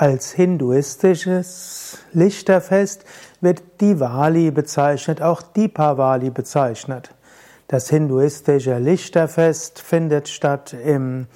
Als 0.00 0.32
hinduistisches 0.32 1.98
Lichterfest 2.14 3.04
wird 3.42 3.82
Diwali 3.82 4.50
bezeichnet, 4.50 5.20
auch 5.20 5.42
Deepavali 5.42 6.30
bezeichnet. 6.30 7.14
Das 7.68 7.90
hinduistische 7.90 8.78
Lichterfest 8.78 9.78
findet 9.78 10.30
statt 10.30 10.72
im 10.72 11.26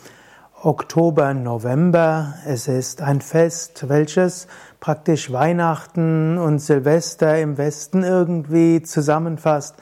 Oktober, 0.63 1.35
November. 1.35 2.37
Es 2.47 2.67
ist 2.67 3.03
ein 3.03 3.21
Fest, 3.21 3.91
welches 3.91 4.47
praktisch 4.81 5.31
Weihnachten 5.31 6.39
und 6.39 6.59
Silvester 6.59 7.39
im 7.39 7.59
Westen 7.59 8.03
irgendwie 8.03 8.81
zusammenfasst. 8.81 9.75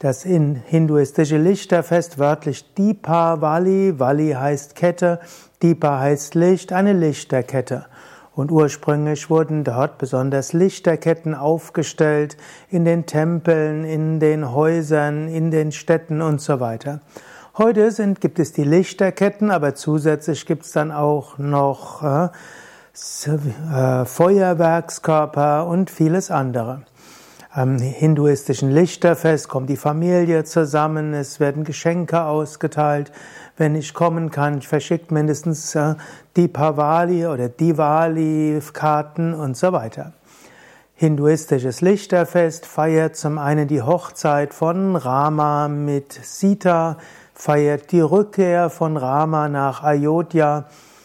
Das 0.00 0.24
hinduistische 0.24 1.38
Lichterfest, 1.38 2.18
wörtlich 2.18 2.74
Deepavali, 2.74 4.00
Vali 4.00 4.32
heißt 4.32 4.74
Kette, 4.74 5.20
Deepa 5.62 6.00
heißt 6.00 6.34
Licht, 6.34 6.72
eine 6.72 6.94
Lichterkette. 6.94 7.86
Und 8.34 8.50
ursprünglich 8.50 9.30
wurden 9.30 9.62
dort 9.62 9.98
besonders 9.98 10.52
Lichterketten 10.52 11.34
aufgestellt 11.34 12.36
in 12.68 12.84
den 12.84 13.06
Tempeln, 13.06 13.84
in 13.84 14.18
den 14.18 14.52
Häusern, 14.52 15.28
in 15.28 15.50
den 15.50 15.70
Städten 15.70 16.20
und 16.20 16.40
so 16.40 16.58
weiter. 16.58 17.00
Heute 17.56 17.92
sind, 17.92 18.20
gibt 18.20 18.40
es 18.40 18.52
die 18.52 18.64
Lichterketten, 18.64 19.52
aber 19.52 19.76
zusätzlich 19.76 20.46
gibt 20.46 20.64
es 20.64 20.72
dann 20.72 20.90
auch 20.90 21.38
noch 21.38 22.02
äh, 22.02 22.28
äh, 22.92 24.04
Feuerwerkskörper 24.04 25.66
und 25.66 25.88
vieles 25.88 26.32
andere. 26.32 26.82
Am 27.56 27.78
hinduistischen 27.78 28.72
Lichterfest 28.72 29.48
kommt 29.48 29.70
die 29.70 29.76
Familie 29.76 30.42
zusammen, 30.42 31.14
es 31.14 31.38
werden 31.38 31.62
Geschenke 31.62 32.22
ausgeteilt. 32.22 33.12
Wenn 33.56 33.76
ich 33.76 33.94
kommen 33.94 34.32
kann, 34.32 34.58
ich 34.58 34.66
verschicke 34.66 35.14
mindestens 35.14 35.72
äh, 35.76 35.94
Deepavali 36.36 37.28
oder 37.28 37.48
Diwali-Karten 37.48 39.34
und 39.34 39.56
so 39.56 39.72
weiter. 39.72 40.14
Hinduistisches 40.96 41.80
Lichterfest 41.80 42.66
feiert 42.66 43.14
zum 43.14 43.38
einen 43.38 43.68
die 43.68 43.82
Hochzeit 43.82 44.52
von 44.52 44.96
Rama 44.96 45.68
mit 45.68 46.12
Sita, 46.12 46.96
feiert 47.34 47.92
die 47.92 48.00
Rückkehr 48.00 48.68
von 48.68 48.96
Rama 48.96 49.48
nach 49.48 49.84
Ayodhya, 49.84 50.64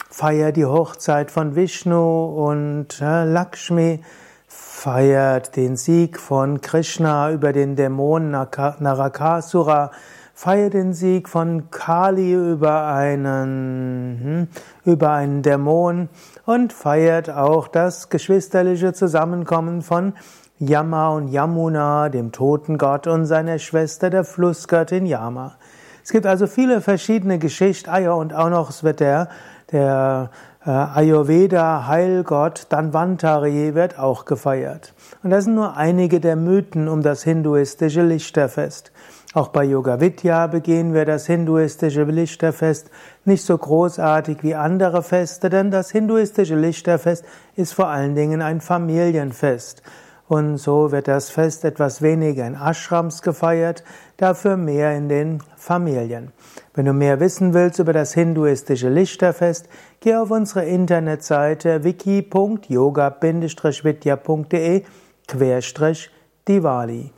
feiert 0.09 0.57
die 0.57 0.65
Hochzeit 0.65 1.29
von 1.29 1.55
Vishnu 1.55 2.25
und 2.25 2.99
äh, 3.01 3.25
Lakshmi, 3.25 3.99
feiert 4.79 5.57
den 5.57 5.75
Sieg 5.75 6.17
von 6.17 6.61
Krishna 6.61 7.31
über 7.31 7.51
den 7.51 7.75
Dämon 7.75 8.31
Narakasura, 8.31 9.91
feiert 10.33 10.73
den 10.73 10.93
Sieg 10.93 11.27
von 11.27 11.69
Kali 11.69 12.31
über 12.31 12.85
einen, 12.85 14.19
hm, 14.23 14.47
über 14.85 15.11
einen 15.11 15.41
Dämon 15.41 16.07
und 16.45 16.71
feiert 16.71 17.29
auch 17.29 17.67
das 17.67 18.07
geschwisterliche 18.07 18.93
Zusammenkommen 18.93 19.81
von 19.81 20.13
Yama 20.59 21.09
und 21.09 21.27
Yamuna, 21.27 22.07
dem 22.07 22.31
Totengott 22.31 23.05
und 23.05 23.25
seiner 23.25 23.59
Schwester, 23.59 24.09
der 24.09 24.23
Flussgöttin 24.23 25.05
Yama. 25.05 25.57
Es 26.05 26.13
gibt 26.13 26.25
also 26.25 26.47
viele 26.47 26.79
verschiedene 26.79 27.37
Geschichten, 27.37 27.89
ah 27.89 27.99
ja, 27.99 28.13
und 28.13 28.33
auch 28.33 28.49
noch, 28.49 28.69
es 28.69 28.81
wird 28.81 29.01
der, 29.01 29.27
der 29.73 30.29
Ayurveda 30.69 31.87
Heilgott 31.87 32.67
Danvantari 32.69 33.73
wird 33.73 33.97
auch 33.97 34.25
gefeiert. 34.25 34.93
Und 35.23 35.31
das 35.31 35.45
sind 35.45 35.55
nur 35.55 35.77
einige 35.77 36.19
der 36.19 36.35
Mythen 36.35 36.87
um 36.87 37.01
das 37.01 37.23
hinduistische 37.23 38.03
Lichterfest. 38.03 38.91
Auch 39.33 39.47
bei 39.47 39.63
Yoga 39.63 39.99
Vidya 39.99 40.45
begehen 40.45 40.93
wir 40.93 41.05
das 41.05 41.25
hinduistische 41.25 42.03
Lichterfest 42.03 42.91
nicht 43.25 43.43
so 43.43 43.57
großartig 43.57 44.43
wie 44.43 44.53
andere 44.53 45.01
Feste, 45.01 45.49
denn 45.49 45.71
das 45.71 45.89
hinduistische 45.89 46.55
Lichterfest 46.55 47.25
ist 47.55 47.73
vor 47.73 47.87
allen 47.87 48.13
Dingen 48.13 48.43
ein 48.43 48.61
Familienfest. 48.61 49.81
Und 50.29 50.57
so 50.57 50.91
wird 50.91 51.07
das 51.07 51.31
Fest 51.31 51.65
etwas 51.65 52.03
weniger 52.03 52.45
in 52.45 52.53
Ashrams 52.53 53.23
gefeiert, 53.23 53.83
dafür 54.17 54.57
mehr 54.57 54.95
in 54.95 55.09
den 55.09 55.41
Familien. 55.55 56.31
Wenn 56.75 56.85
du 56.85 56.93
mehr 56.93 57.19
wissen 57.19 57.55
willst 57.55 57.79
über 57.79 57.93
das 57.93 58.13
hinduistische 58.13 58.89
Lichterfest, 58.89 59.67
geh 60.01 60.15
auf 60.15 60.29
unsere 60.29 60.65
Internetseite 60.65 61.83
wiki.yoga-vidya.de 61.83 64.83
Diwali 66.47 67.11